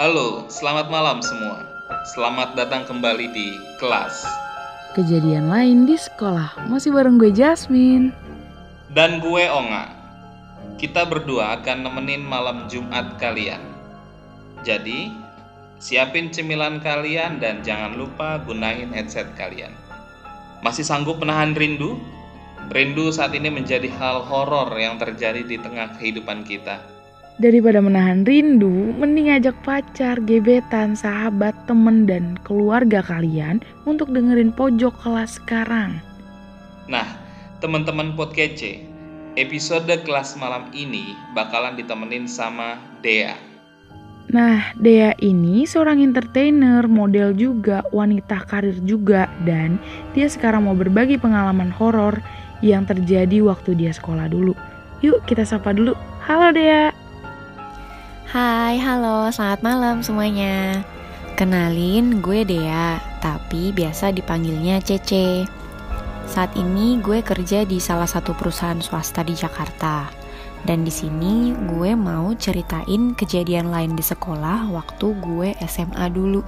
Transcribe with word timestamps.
Halo, 0.00 0.48
selamat 0.48 0.88
malam 0.88 1.20
semua. 1.20 1.60
Selamat 2.16 2.56
datang 2.56 2.88
kembali 2.88 3.36
di 3.36 3.52
kelas. 3.76 4.24
Kejadian 4.96 5.52
lain 5.52 5.84
di 5.84 5.92
sekolah, 5.92 6.56
masih 6.72 6.88
bareng 6.88 7.20
gue 7.20 7.28
Jasmine. 7.28 8.08
Dan 8.96 9.20
gue 9.20 9.44
Onga. 9.52 9.92
Kita 10.80 11.04
berdua 11.04 11.60
akan 11.60 11.84
nemenin 11.84 12.24
malam 12.24 12.64
Jumat 12.72 13.20
kalian. 13.20 13.60
Jadi, 14.64 15.12
siapin 15.76 16.32
cemilan 16.32 16.80
kalian 16.80 17.36
dan 17.36 17.60
jangan 17.60 17.92
lupa 17.92 18.40
gunain 18.40 18.88
headset 18.96 19.28
kalian. 19.36 19.76
Masih 20.64 20.80
sanggup 20.80 21.20
menahan 21.20 21.52
rindu? 21.52 22.00
Rindu 22.72 23.12
saat 23.12 23.36
ini 23.36 23.52
menjadi 23.52 23.92
hal 24.00 24.24
horor 24.24 24.72
yang 24.80 24.96
terjadi 24.96 25.44
di 25.44 25.60
tengah 25.60 25.92
kehidupan 26.00 26.48
kita. 26.48 26.80
Daripada 27.40 27.80
menahan 27.80 28.28
rindu, 28.28 28.92
mending 29.00 29.32
ajak 29.32 29.56
pacar, 29.64 30.20
gebetan, 30.28 30.92
sahabat, 30.92 31.56
temen, 31.64 32.04
dan 32.04 32.36
keluarga 32.44 33.00
kalian 33.00 33.64
untuk 33.88 34.12
dengerin 34.12 34.52
pojok 34.52 34.92
kelas 35.00 35.40
sekarang. 35.40 36.04
Nah, 36.84 37.08
teman-teman 37.64 38.12
Podkece, 38.12 38.84
episode 39.40 39.88
kelas 40.04 40.36
malam 40.36 40.68
ini 40.76 41.16
bakalan 41.32 41.80
ditemenin 41.80 42.28
sama 42.28 42.76
Dea. 43.00 43.32
Nah, 44.36 44.76
Dea 44.76 45.16
ini 45.24 45.64
seorang 45.64 46.04
entertainer, 46.04 46.84
model 46.84 47.32
juga, 47.32 47.80
wanita 47.88 48.44
karir 48.52 48.76
juga, 48.84 49.32
dan 49.48 49.80
dia 50.12 50.28
sekarang 50.28 50.68
mau 50.68 50.76
berbagi 50.76 51.16
pengalaman 51.16 51.72
horor 51.72 52.20
yang 52.60 52.84
terjadi 52.84 53.40
waktu 53.40 53.80
dia 53.80 53.96
sekolah 53.96 54.28
dulu. 54.28 54.52
Yuk 55.00 55.24
kita 55.24 55.48
sapa 55.48 55.72
dulu. 55.72 55.96
Halo 56.20 56.52
Dea. 56.52 56.99
Hai, 58.30 58.78
halo, 58.78 59.26
selamat 59.34 59.58
malam 59.58 60.06
semuanya. 60.06 60.86
Kenalin, 61.34 62.22
gue 62.22 62.46
Dea, 62.46 63.02
tapi 63.18 63.74
biasa 63.74 64.14
dipanggilnya 64.14 64.78
Cece. 64.78 65.50
Saat 66.30 66.54
ini 66.54 67.02
gue 67.02 67.26
kerja 67.26 67.66
di 67.66 67.82
salah 67.82 68.06
satu 68.06 68.30
perusahaan 68.38 68.78
swasta 68.78 69.26
di 69.26 69.34
Jakarta. 69.34 70.14
Dan 70.62 70.86
di 70.86 70.94
sini 70.94 71.58
gue 71.74 71.98
mau 71.98 72.30
ceritain 72.38 73.18
kejadian 73.18 73.66
lain 73.66 73.98
di 73.98 74.04
sekolah 74.06 74.70
waktu 74.70 75.10
gue 75.10 75.50
SMA 75.66 76.06
dulu. 76.14 76.46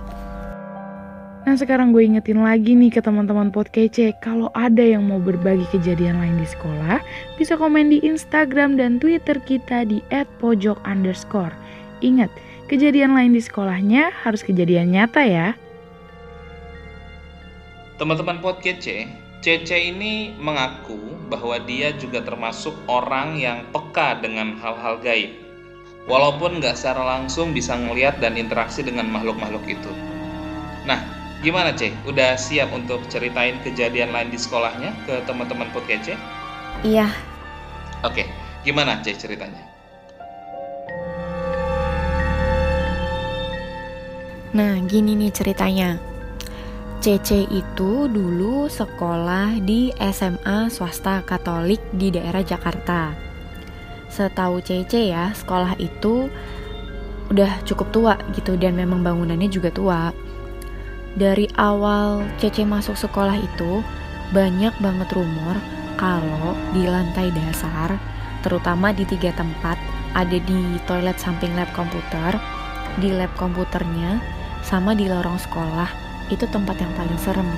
Nah 1.42 1.58
sekarang 1.58 1.90
gue 1.90 2.06
ingetin 2.06 2.46
lagi 2.46 2.78
nih 2.78 2.94
ke 2.94 3.02
teman-teman 3.02 3.50
Podkece, 3.50 4.14
kalau 4.22 4.54
ada 4.54 4.86
yang 4.86 5.02
mau 5.02 5.18
berbagi 5.18 5.66
kejadian 5.74 6.22
lain 6.22 6.38
di 6.38 6.46
sekolah, 6.46 7.02
bisa 7.34 7.58
komen 7.58 7.90
di 7.90 7.98
Instagram 8.06 8.78
dan 8.78 9.02
Twitter 9.02 9.42
kita 9.42 9.82
di 9.82 9.98
@pojok 10.38 10.78
underscore. 10.86 11.50
Ingat, 12.02 12.34
kejadian 12.66 13.14
lain 13.14 13.30
di 13.30 13.38
sekolahnya 13.38 14.10
harus 14.26 14.42
kejadian 14.42 14.90
nyata 14.90 15.22
ya. 15.22 15.54
Teman-teman 17.96 18.42
Podkece, 18.42 19.06
Cece 19.38 19.78
ini 19.78 20.34
mengaku 20.34 20.98
bahwa 21.30 21.62
dia 21.62 21.94
juga 21.94 22.18
termasuk 22.22 22.74
orang 22.90 23.38
yang 23.38 23.62
peka 23.70 24.18
dengan 24.18 24.58
hal-hal 24.58 24.98
gaib. 24.98 25.30
Walaupun 26.10 26.58
nggak 26.58 26.74
secara 26.74 27.06
langsung 27.06 27.54
bisa 27.54 27.78
ngeliat 27.78 28.18
dan 28.18 28.34
interaksi 28.34 28.82
dengan 28.82 29.06
makhluk-makhluk 29.06 29.62
itu. 29.70 29.90
Nah, 30.82 30.98
gimana 31.46 31.70
Ce? 31.78 31.94
Udah 32.02 32.34
siap 32.34 32.74
untuk 32.74 33.06
ceritain 33.06 33.62
kejadian 33.62 34.10
lain 34.10 34.34
di 34.34 34.38
sekolahnya 34.38 34.90
ke 35.06 35.22
teman-teman 35.22 35.70
Podkece? 35.70 36.18
Iya, 36.82 37.06
Oke, 38.02 38.26
gimana 38.66 38.98
Ce 38.98 39.14
ceritanya? 39.14 39.71
Nah 44.52 44.76
gini 44.84 45.16
nih 45.16 45.32
ceritanya. 45.32 45.96
Cece 47.02 47.50
itu 47.50 48.06
dulu 48.06 48.70
sekolah 48.70 49.58
di 49.58 49.90
SMA 49.98 50.70
swasta 50.70 51.26
Katolik 51.26 51.82
di 51.90 52.14
daerah 52.14 52.46
Jakarta. 52.46 53.10
Setahu 54.06 54.62
Cece 54.62 55.10
ya, 55.10 55.34
sekolah 55.34 55.74
itu 55.82 56.30
udah 57.32 57.64
cukup 57.66 57.88
tua 57.90 58.14
gitu 58.38 58.54
dan 58.54 58.78
memang 58.78 59.02
bangunannya 59.02 59.50
juga 59.50 59.74
tua. 59.74 60.14
Dari 61.18 61.50
awal 61.58 62.22
Cece 62.38 62.62
masuk 62.62 62.94
sekolah 62.94 63.34
itu 63.34 63.82
banyak 64.30 64.76
banget 64.78 65.08
rumor 65.10 65.58
kalau 65.98 66.54
di 66.70 66.86
lantai 66.86 67.34
dasar, 67.34 67.98
terutama 68.46 68.94
di 68.94 69.02
tiga 69.08 69.34
tempat, 69.34 69.74
ada 70.14 70.38
di 70.38 70.78
toilet 70.86 71.18
samping 71.18 71.52
lab 71.58 71.66
komputer, 71.74 72.38
di 73.00 73.10
lab 73.10 73.32
komputernya, 73.34 74.22
sama 74.62 74.94
di 74.94 75.10
lorong 75.10 75.38
sekolah, 75.38 75.90
itu 76.30 76.46
tempat 76.48 76.78
yang 76.78 76.90
paling 76.94 77.18
serem. 77.18 77.50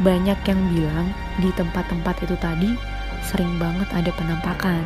Banyak 0.00 0.40
yang 0.48 0.60
bilang 0.72 1.08
di 1.38 1.52
tempat-tempat 1.54 2.24
itu 2.24 2.34
tadi 2.40 2.74
sering 3.22 3.60
banget 3.60 3.86
ada 3.94 4.10
penampakan. 4.16 4.82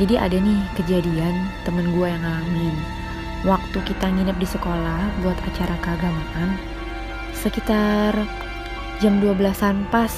Jadi 0.00 0.16
ada 0.16 0.36
nih 0.40 0.60
kejadian 0.74 1.46
temen 1.68 1.92
gue 1.92 2.06
yang 2.08 2.24
ngalamin. 2.24 2.76
Waktu 3.44 3.78
kita 3.84 4.08
nginep 4.08 4.38
di 4.40 4.48
sekolah 4.48 5.20
buat 5.20 5.36
acara 5.44 5.76
keagamaan, 5.84 6.56
sekitar 7.36 8.14
jam 9.04 9.18
12-an 9.20 9.84
pas, 9.92 10.10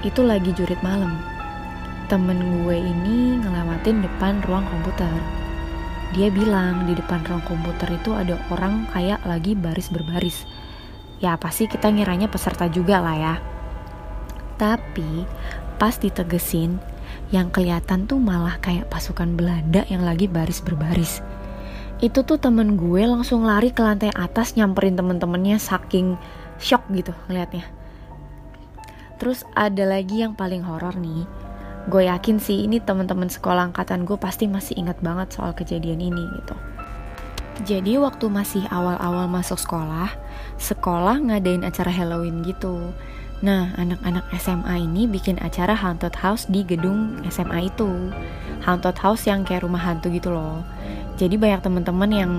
itu 0.00 0.24
lagi 0.24 0.54
jurit 0.56 0.78
malam. 0.80 1.20
Temen 2.08 2.64
gue 2.64 2.76
ini 2.78 3.38
ngelewatin 3.44 4.02
depan 4.02 4.40
ruang 4.48 4.64
komputer. 4.66 5.12
Dia 6.10 6.26
bilang 6.26 6.90
di 6.90 6.98
depan 6.98 7.22
ruang 7.22 7.44
komputer 7.46 7.94
itu 7.94 8.10
ada 8.10 8.34
orang 8.50 8.90
kayak 8.90 9.22
lagi 9.22 9.54
baris 9.54 9.94
berbaris. 9.94 10.42
Ya 11.22 11.38
pasti 11.38 11.70
kita 11.70 11.86
ngiranya 11.86 12.26
peserta 12.26 12.66
juga 12.66 12.98
lah 12.98 13.16
ya. 13.16 13.34
Tapi 14.58 15.24
pas 15.78 15.94
ditegesin, 15.96 16.82
yang 17.30 17.48
kelihatan 17.54 18.10
tuh 18.10 18.18
malah 18.18 18.58
kayak 18.58 18.90
pasukan 18.90 19.38
Belanda 19.38 19.86
yang 19.86 20.02
lagi 20.02 20.26
baris 20.26 20.58
berbaris. 20.58 21.22
Itu 22.02 22.26
tuh 22.26 22.42
temen 22.42 22.74
gue 22.74 23.02
langsung 23.06 23.46
lari 23.46 23.70
ke 23.70 23.84
lantai 23.84 24.10
atas 24.10 24.58
nyamperin 24.58 24.98
temen-temennya 24.98 25.62
saking 25.62 26.18
shock 26.58 26.82
gitu 26.90 27.14
ngeliatnya. 27.30 27.64
Terus 29.20 29.46
ada 29.52 29.84
lagi 29.84 30.24
yang 30.24 30.34
paling 30.34 30.64
horor 30.64 30.96
nih. 30.96 31.28
Gue 31.88 32.10
yakin 32.10 32.36
sih 32.36 32.68
ini 32.68 32.82
teman-teman 32.82 33.32
sekolah 33.32 33.72
angkatan 33.72 34.04
gue 34.04 34.20
pasti 34.20 34.44
masih 34.44 34.76
ingat 34.76 35.00
banget 35.00 35.32
soal 35.32 35.56
kejadian 35.56 36.02
ini 36.02 36.28
gitu. 36.42 36.56
Jadi 37.60 38.00
waktu 38.00 38.28
masih 38.32 38.64
awal-awal 38.72 39.28
masuk 39.28 39.60
sekolah, 39.60 40.12
sekolah 40.56 41.20
ngadain 41.20 41.64
acara 41.64 41.92
Halloween 41.92 42.40
gitu. 42.40 42.92
Nah, 43.40 43.72
anak-anak 43.76 44.28
SMA 44.36 44.84
ini 44.84 45.08
bikin 45.08 45.40
acara 45.40 45.72
haunted 45.72 46.12
house 46.20 46.44
di 46.48 46.60
gedung 46.64 47.20
SMA 47.28 47.72
itu. 47.72 48.12
Haunted 48.64 48.96
house 49.00 49.24
yang 49.28 49.44
kayak 49.44 49.64
rumah 49.64 49.80
hantu 49.80 50.12
gitu 50.12 50.32
loh. 50.32 50.60
Jadi 51.16 51.36
banyak 51.40 51.64
teman-teman 51.64 52.10
yang 52.12 52.32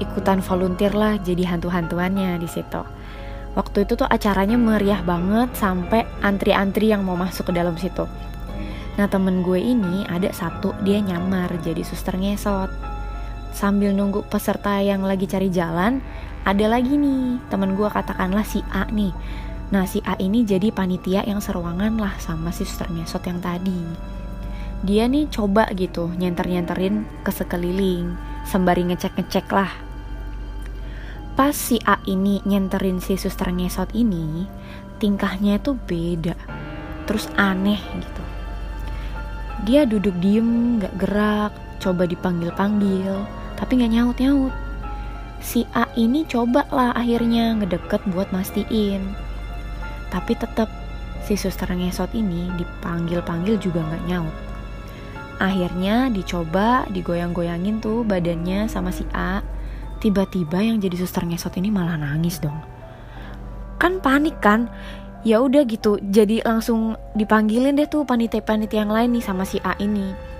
ikutan 0.00 0.40
volunteer 0.44 0.92
lah 0.96 1.16
jadi 1.20 1.44
hantu-hantuannya 1.48 2.40
di 2.40 2.48
situ. 2.48 2.80
Waktu 3.54 3.86
itu 3.86 3.94
tuh 3.94 4.08
acaranya 4.08 4.58
meriah 4.58 5.00
banget 5.04 5.54
sampai 5.54 6.08
antri-antri 6.24 6.90
yang 6.90 7.06
mau 7.06 7.14
masuk 7.14 7.48
ke 7.48 7.52
dalam 7.54 7.76
situ. 7.78 8.08
Nah 8.94 9.06
temen 9.10 9.42
gue 9.42 9.58
ini 9.58 10.06
ada 10.06 10.30
satu 10.30 10.74
dia 10.86 11.02
nyamar 11.02 11.50
jadi 11.62 11.82
suster 11.82 12.14
ngesot. 12.14 12.70
Sambil 13.54 13.94
nunggu 13.94 14.26
peserta 14.26 14.82
yang 14.82 15.06
lagi 15.06 15.30
cari 15.30 15.50
jalan, 15.50 16.02
ada 16.42 16.66
lagi 16.66 16.98
nih 16.98 17.38
temen 17.50 17.74
gue 17.78 17.86
katakanlah 17.90 18.46
si 18.46 18.62
A 18.70 18.86
nih. 18.90 19.14
Nah 19.70 19.86
si 19.86 20.02
A 20.06 20.14
ini 20.18 20.46
jadi 20.46 20.70
panitia 20.70 21.26
yang 21.26 21.42
seruangan 21.42 21.98
lah 21.98 22.14
sama 22.22 22.54
si 22.54 22.62
suster 22.62 22.90
ngesot 22.90 23.22
yang 23.26 23.38
tadi. 23.42 23.82
Dia 24.84 25.08
nih 25.08 25.30
coba 25.32 25.70
gitu 25.72 26.12
nyenter-nyenterin 26.14 27.08
ke 27.24 27.30
sekeliling, 27.32 28.14
sembari 28.44 28.84
ngecek-ngecek 28.90 29.48
lah 29.50 29.72
pas 31.34 31.50
si 31.50 31.82
A 31.82 31.98
ini 32.06 32.38
nyenterin 32.46 33.02
si 33.02 33.18
suster 33.18 33.50
ngesot 33.50 33.90
ini 33.90 34.46
tingkahnya 35.02 35.58
itu 35.58 35.74
beda 35.74 36.38
terus 37.10 37.26
aneh 37.34 37.82
gitu 37.98 38.23
dia 39.64 39.88
duduk 39.88 40.12
diem 40.20 40.78
gak 40.80 40.94
gerak 41.00 41.52
coba 41.80 42.04
dipanggil-panggil 42.04 43.24
tapi 43.56 43.80
gak 43.80 43.92
nyaut-nyaut. 43.92 44.52
Si 45.44 45.68
A 45.76 45.88
ini 45.96 46.24
coba 46.24 46.64
lah 46.72 46.96
akhirnya 46.96 47.52
ngedeket 47.60 48.00
buat 48.12 48.32
mastiin. 48.32 49.12
Tapi 50.08 50.32
tetap 50.36 50.72
si 51.24 51.36
suster 51.36 51.68
ngesot 51.68 52.12
ini 52.16 52.48
dipanggil-panggil 52.56 53.60
juga 53.60 53.84
gak 53.84 54.04
nyaut. 54.08 54.36
Akhirnya 55.40 56.08
dicoba 56.08 56.86
digoyang-goyangin 56.88 57.82
tuh 57.82 58.06
badannya 58.06 58.70
sama 58.70 58.94
si 58.94 59.04
A. 59.12 59.42
Tiba-tiba 60.00 60.60
yang 60.60 60.80
jadi 60.80 61.00
suster 61.00 61.24
ngesot 61.24 61.56
ini 61.56 61.72
malah 61.72 61.96
nangis 61.96 62.40
dong. 62.40 62.56
Kan 63.80 64.00
panik 64.00 64.40
kan 64.40 64.68
ya 65.24 65.40
udah 65.40 65.64
gitu 65.64 65.98
jadi 66.04 66.44
langsung 66.44 67.00
dipanggilin 67.16 67.74
deh 67.74 67.88
tuh 67.88 68.04
panitia-panitia 68.04 68.84
yang 68.84 68.92
lain 68.92 69.16
nih 69.16 69.24
sama 69.24 69.48
si 69.48 69.58
A 69.64 69.72
ini 69.80 70.34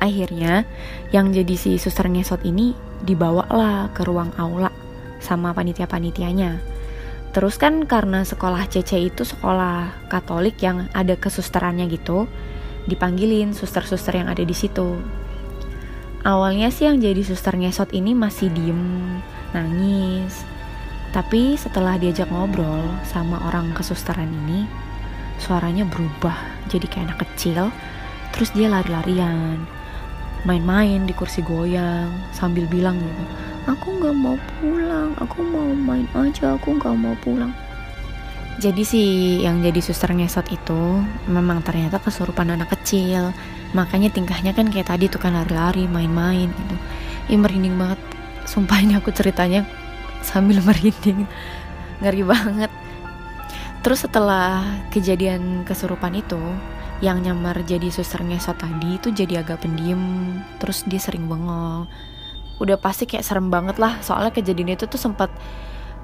Akhirnya 0.00 0.64
yang 1.12 1.28
jadi 1.28 1.54
si 1.60 1.76
suster 1.76 2.08
ngesot 2.08 2.40
ini 2.48 2.72
dibawa 3.04 3.44
lah 3.52 3.92
ke 3.92 4.00
ruang 4.08 4.32
aula 4.40 4.72
sama 5.20 5.52
panitia-panitianya. 5.52 6.56
Terus 7.36 7.60
kan 7.60 7.84
karena 7.84 8.24
sekolah 8.24 8.64
CC 8.66 9.12
itu 9.12 9.22
sekolah 9.22 10.08
Katolik 10.08 10.58
yang 10.64 10.88
ada 10.96 11.14
kesusterannya 11.20 11.86
gitu, 11.92 12.26
dipanggilin 12.88 13.52
suster-suster 13.52 14.16
yang 14.16 14.32
ada 14.32 14.40
di 14.40 14.56
situ. 14.56 14.96
Awalnya 16.24 16.72
sih 16.72 16.88
yang 16.88 16.98
jadi 16.98 17.20
suster 17.20 17.54
ngesot 17.60 17.92
ini 17.92 18.16
masih 18.16 18.48
diem, 18.50 19.20
nangis. 19.52 20.42
Tapi 21.10 21.58
setelah 21.58 21.98
diajak 21.98 22.30
ngobrol 22.30 22.86
sama 23.02 23.42
orang 23.50 23.74
kesusteran 23.74 24.30
ini, 24.30 24.70
suaranya 25.42 25.82
berubah 25.82 26.38
jadi 26.70 26.86
kayak 26.86 27.04
anak 27.10 27.18
kecil. 27.26 27.74
Terus 28.30 28.54
dia 28.54 28.70
lari-larian, 28.70 29.58
main-main 30.46 31.02
di 31.02 31.10
kursi 31.10 31.42
goyang 31.42 32.14
sambil 32.30 32.64
bilang 32.70 32.94
gitu, 33.02 33.24
aku 33.66 33.86
nggak 33.98 34.14
mau 34.14 34.38
pulang, 34.62 35.10
aku 35.18 35.42
mau 35.42 35.74
main 35.74 36.06
aja, 36.14 36.54
aku 36.54 36.78
nggak 36.78 36.94
mau 36.94 37.18
pulang. 37.26 37.50
Jadi 38.60 38.82
sih 38.84 39.10
yang 39.40 39.64
jadi 39.64 39.80
suster 39.80 40.12
ngesot 40.12 40.46
itu 40.52 41.00
memang 41.26 41.64
ternyata 41.64 41.96
kesurupan 41.96 42.54
anak 42.54 42.76
kecil. 42.76 43.32
Makanya 43.72 44.12
tingkahnya 44.12 44.52
kan 44.52 44.68
kayak 44.68 44.92
tadi 44.92 45.08
tuh 45.08 45.16
kan 45.16 45.32
lari-lari, 45.32 45.88
main-main 45.88 46.52
gitu. 46.52 46.76
Ih 47.32 47.40
merinding 47.40 47.74
banget. 47.80 47.98
Sumpah 48.44 48.84
ini 48.84 49.00
aku 49.00 49.16
ceritanya 49.16 49.64
sambil 50.22 50.60
merinding. 50.64 51.24
Ngeri 52.00 52.22
banget. 52.24 52.72
Terus 53.80 54.04
setelah 54.04 54.64
kejadian 54.92 55.64
kesurupan 55.64 56.12
itu, 56.12 56.40
yang 57.00 57.24
nyamar 57.24 57.64
jadi 57.64 57.88
suster 57.88 58.20
ngesot 58.20 58.60
tadi 58.60 59.00
itu 59.00 59.08
jadi 59.08 59.40
agak 59.40 59.64
pendiam. 59.64 60.36
Terus 60.60 60.84
dia 60.84 61.00
sering 61.00 61.28
bengong. 61.28 61.88
Udah 62.60 62.76
pasti 62.76 63.08
kayak 63.08 63.24
serem 63.24 63.48
banget 63.48 63.80
lah. 63.80 63.96
Soalnya 64.04 64.36
kejadian 64.36 64.76
itu 64.76 64.84
tuh 64.84 65.00
sempat 65.00 65.32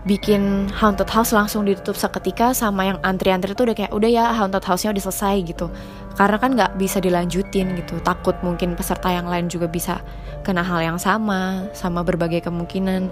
bikin 0.06 0.70
haunted 0.70 1.10
house 1.10 1.34
langsung 1.34 1.66
ditutup 1.66 1.98
seketika 1.98 2.54
sama 2.54 2.86
yang 2.86 2.98
antri-antri 3.02 3.58
itu 3.58 3.66
udah 3.66 3.74
kayak 3.74 3.90
udah 3.90 4.06
ya 4.06 4.24
haunted 4.30 4.62
house-nya 4.62 4.94
udah 4.94 5.04
selesai 5.10 5.36
gitu. 5.42 5.66
Karena 6.14 6.38
kan 6.38 6.54
nggak 6.54 6.78
bisa 6.78 7.02
dilanjutin 7.02 7.74
gitu. 7.74 7.98
Takut 8.06 8.38
mungkin 8.40 8.78
peserta 8.78 9.10
yang 9.10 9.26
lain 9.26 9.50
juga 9.50 9.66
bisa 9.66 10.00
kena 10.46 10.62
hal 10.62 10.78
yang 10.78 10.98
sama 11.02 11.66
sama 11.74 12.06
berbagai 12.06 12.46
kemungkinan. 12.46 13.10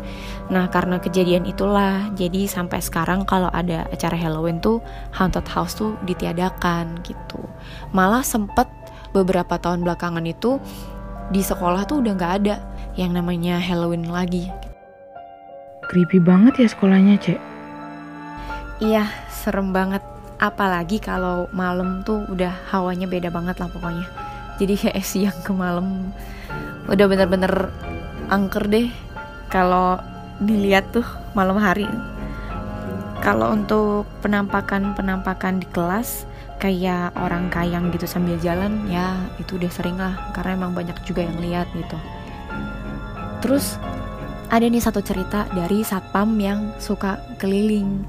Nah 0.55 0.71
karena 0.71 1.03
kejadian 1.03 1.51
itulah 1.51 2.15
jadi 2.15 2.47
sampai 2.47 2.79
sekarang 2.79 3.27
kalau 3.27 3.51
ada 3.51 3.91
acara 3.91 4.15
Halloween 4.15 4.63
tuh 4.63 4.79
haunted 5.19 5.45
house 5.51 5.75
tuh 5.75 5.99
ditiadakan 6.07 7.03
gitu. 7.03 7.43
Malah 7.91 8.23
sempet 8.23 8.71
beberapa 9.11 9.59
tahun 9.59 9.83
belakangan 9.83 10.25
itu 10.31 10.63
di 11.35 11.43
sekolah 11.43 11.91
tuh 11.91 12.07
udah 12.07 12.13
nggak 12.15 12.35
ada 12.41 12.57
yang 12.95 13.11
namanya 13.11 13.59
Halloween 13.59 14.07
lagi 14.07 14.74
Creepy 15.89 16.19
banget 16.19 16.65
ya 16.65 16.69
sekolahnya, 16.73 17.21
Cek. 17.21 17.41
Iya, 18.83 19.07
serem 19.31 19.71
banget. 19.71 20.01
Apalagi 20.41 20.99
kalau 20.99 21.47
malam 21.55 22.03
tuh 22.03 22.27
udah 22.27 22.53
hawanya 22.75 23.07
beda 23.07 23.31
banget 23.31 23.61
lah 23.63 23.71
pokoknya. 23.71 24.07
Jadi 24.59 24.75
kayak 24.75 25.05
siang 25.11 25.39
ke 25.45 25.53
malam 25.55 26.11
udah 26.85 27.07
bener-bener 27.09 27.73
angker 28.29 28.69
deh 28.69 28.93
kalau 29.49 29.97
dilihat 30.43 30.91
tuh 30.91 31.07
malam 31.33 31.57
hari. 31.57 31.87
Kalau 33.23 33.57
untuk 33.57 34.05
penampakan-penampakan 34.21 35.65
di 35.65 35.67
kelas 35.73 36.29
kayak 36.61 37.13
orang 37.17 37.49
kayang 37.49 37.89
gitu 37.93 38.05
sambil 38.05 38.37
jalan 38.41 38.85
ya 38.89 39.17
itu 39.41 39.57
udah 39.57 39.71
sering 39.73 39.97
lah 39.97 40.17
karena 40.37 40.57
emang 40.61 40.77
banyak 40.77 40.97
juga 41.09 41.25
yang 41.25 41.39
lihat 41.41 41.69
gitu. 41.73 41.99
Terus 43.41 43.81
ada 44.55 44.71
nih 44.71 44.79
satu 44.79 45.03
cerita 45.03 45.51
dari 45.51 45.83
satpam 45.83 46.39
yang 46.39 46.71
suka 46.79 47.19
keliling. 47.43 48.07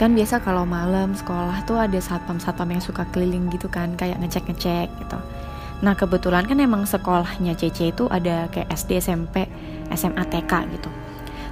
Kan 0.00 0.16
biasa 0.16 0.40
kalau 0.40 0.64
malam 0.64 1.12
sekolah 1.12 1.68
tuh 1.68 1.76
ada 1.76 2.00
satpam-satpam 2.00 2.72
yang 2.72 2.80
suka 2.80 3.04
keliling 3.12 3.52
gitu 3.52 3.68
kan 3.68 3.92
kayak 3.92 4.16
ngecek-ngecek 4.24 4.88
gitu. 4.88 5.18
Nah 5.84 5.92
kebetulan 5.92 6.48
kan 6.48 6.56
emang 6.56 6.88
sekolahnya 6.88 7.52
CC 7.52 7.92
itu 7.92 8.08
ada 8.08 8.48
kayak 8.48 8.72
SD 8.72 9.04
SMP 9.04 9.44
SMA 9.92 10.24
TK 10.24 10.52
gitu. 10.72 10.88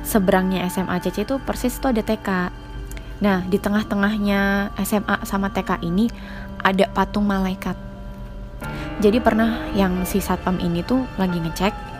Seberangnya 0.01 0.65
SMA 0.73 0.97
CC 1.05 1.29
itu 1.29 1.37
persis 1.37 1.77
tuh 1.77 1.93
ada 1.93 2.01
TK 2.01 2.57
nah 3.21 3.45
di 3.45 3.61
tengah-tengahnya 3.61 4.73
SMA 4.81 5.29
sama 5.29 5.53
TK 5.53 5.85
ini 5.85 6.09
ada 6.65 6.89
patung 6.89 7.29
malaikat. 7.29 7.77
Jadi 9.05 9.21
pernah 9.21 9.69
yang 9.77 10.09
si 10.09 10.25
satpam 10.25 10.57
ini 10.57 10.81
tuh 10.81 11.05
lagi 11.21 11.37
ngecek 11.37 11.93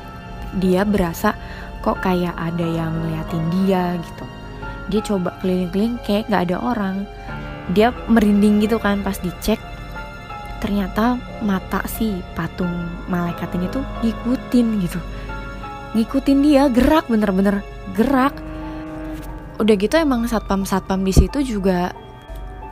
dia 0.57 0.83
berasa 0.83 1.37
kok 1.81 2.01
kayak 2.05 2.37
ada 2.37 2.67
yang 2.67 2.93
ngeliatin 2.93 3.45
dia 3.53 3.97
gitu. 3.97 4.25
Dia 4.91 5.01
coba 5.07 5.31
keliling-keliling 5.41 5.97
kayak 6.05 6.29
gak 6.29 6.51
ada 6.51 6.57
orang. 6.61 6.97
Dia 7.73 7.95
merinding 8.11 8.61
gitu 8.65 8.77
kan 8.83 9.01
pas 9.07 9.17
dicek. 9.23 9.59
Ternyata 10.61 11.17
mata 11.41 11.81
si 11.89 12.21
patung 12.37 12.73
malaikat 13.09 13.49
ini 13.57 13.67
tuh 13.73 13.85
ngikutin 14.05 14.67
gitu. 14.85 15.01
Ngikutin 15.97 16.39
dia 16.45 16.69
gerak 16.69 17.09
bener-bener 17.09 17.65
gerak. 17.97 18.37
Udah 19.57 19.75
gitu 19.77 19.97
emang 19.97 20.29
satpam-satpam 20.29 21.01
di 21.01 21.13
situ 21.17 21.41
juga 21.57 21.93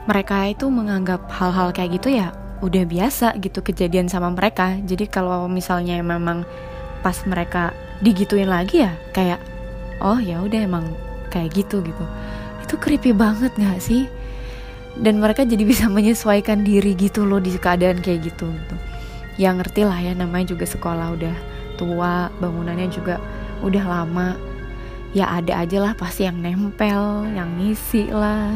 mereka 0.09 0.49
itu 0.49 0.65
menganggap 0.69 1.29
hal-hal 1.29 1.69
kayak 1.69 2.01
gitu 2.01 2.17
ya 2.17 2.33
udah 2.59 2.83
biasa 2.83 3.39
gitu 3.39 3.63
kejadian 3.63 4.11
sama 4.11 4.29
mereka. 4.33 4.75
Jadi 4.83 5.07
kalau 5.07 5.47
misalnya 5.47 5.99
memang 6.03 6.43
pas 6.99 7.15
mereka 7.23 7.71
digituin 7.99 8.49
lagi 8.49 8.83
ya? 8.83 8.95
Kayak 9.11 9.39
oh 9.99 10.19
ya 10.19 10.39
udah 10.43 10.59
emang 10.63 10.85
kayak 11.31 11.55
gitu 11.55 11.83
gitu. 11.83 12.05
Itu 12.63 12.75
creepy 12.79 13.11
banget 13.15 13.53
gak 13.55 13.79
sih? 13.79 14.07
Dan 14.99 15.21
mereka 15.23 15.45
jadi 15.45 15.63
bisa 15.63 15.87
menyesuaikan 15.95 16.65
diri 16.65 16.95
gitu 16.95 17.23
loh 17.23 17.39
di 17.39 17.55
keadaan 17.55 18.01
kayak 18.03 18.33
gitu 18.33 18.49
gitu. 18.49 18.75
Ya 19.39 19.55
ngerti 19.55 19.87
lah 19.87 19.99
ya 19.99 20.11
namanya 20.11 20.51
juga 20.51 20.67
sekolah 20.67 21.15
udah 21.15 21.35
tua 21.79 22.27
bangunannya 22.43 22.91
juga 22.91 23.21
udah 23.63 23.85
lama. 23.87 24.35
Ya 25.15 25.25
ada 25.25 25.65
aja 25.65 25.81
lah 25.81 25.93
pasti 25.97 26.27
yang 26.27 26.37
nempel 26.43 27.25
yang 27.33 27.49
ngisi 27.57 28.11
lah. 28.11 28.53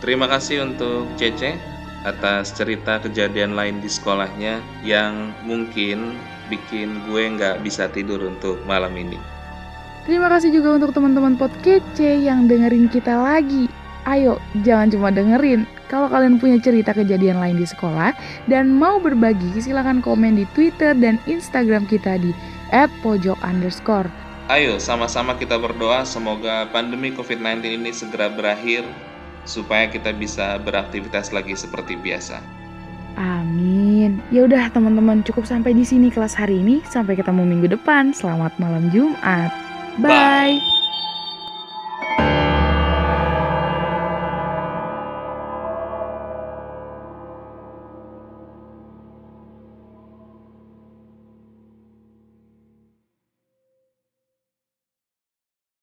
Terima 0.00 0.24
kasih 0.30 0.64
untuk 0.64 1.10
Cece 1.20 1.69
atas 2.04 2.56
cerita 2.56 3.00
kejadian 3.00 3.52
lain 3.52 3.80
di 3.84 3.88
sekolahnya 3.88 4.60
yang 4.80 5.36
mungkin 5.44 6.16
bikin 6.48 7.04
gue 7.06 7.22
nggak 7.36 7.62
bisa 7.62 7.86
tidur 7.92 8.20
untuk 8.24 8.58
malam 8.64 8.92
ini. 8.96 9.20
Terima 10.08 10.32
kasih 10.32 10.50
juga 10.50 10.80
untuk 10.80 10.96
teman-teman 10.96 11.36
pot 11.36 11.52
kece 11.60 12.24
yang 12.24 12.48
dengerin 12.48 12.88
kita 12.88 13.20
lagi. 13.20 13.68
Ayo, 14.08 14.40
jangan 14.64 14.88
cuma 14.88 15.08
dengerin. 15.12 15.68
Kalau 15.92 16.08
kalian 16.08 16.40
punya 16.40 16.56
cerita 16.56 16.96
kejadian 16.96 17.36
lain 17.36 17.60
di 17.60 17.66
sekolah 17.68 18.16
dan 18.48 18.72
mau 18.72 18.96
berbagi, 18.96 19.60
silahkan 19.60 20.00
komen 20.00 20.40
di 20.40 20.48
Twitter 20.56 20.96
dan 20.96 21.20
Instagram 21.28 21.84
kita 21.84 22.16
di 22.16 22.32
@pojok 23.04 23.36
underscore. 23.44 24.08
Ayo, 24.50 24.80
sama-sama 24.82 25.36
kita 25.38 25.60
berdoa 25.60 26.02
semoga 26.02 26.66
pandemi 26.74 27.14
COVID-19 27.14 27.76
ini 27.76 27.94
segera 27.94 28.32
berakhir 28.32 28.82
supaya 29.44 29.88
kita 29.88 30.12
bisa 30.14 30.60
beraktivitas 30.60 31.30
lagi 31.30 31.56
seperti 31.56 31.96
biasa. 31.98 32.40
Amin. 33.18 34.22
Ya 34.30 34.46
udah 34.46 34.70
teman-teman 34.70 35.20
cukup 35.26 35.44
sampai 35.44 35.74
di 35.74 35.84
sini 35.84 36.08
kelas 36.08 36.32
hari 36.32 36.62
ini. 36.62 36.80
Sampai 36.86 37.18
ketemu 37.18 37.42
minggu 37.44 37.68
depan. 37.68 38.14
Selamat 38.14 38.54
malam 38.56 38.88
Jumat. 38.94 39.50
Bye. 39.98 40.56
Bye. 40.56 40.79